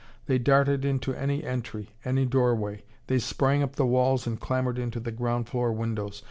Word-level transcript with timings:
They 0.25 0.39
darted 0.39 0.83
into 0.83 1.13
any 1.13 1.43
entry, 1.43 1.91
any 2.03 2.25
doorway. 2.25 2.83
They 3.05 3.19
sprang 3.19 3.61
up 3.61 3.75
the 3.75 3.85
walls 3.85 4.25
and 4.25 4.41
clambered 4.41 4.79
into 4.79 4.99
the 4.99 5.11
ground 5.11 5.47
floor 5.47 5.71
windows. 5.71 6.19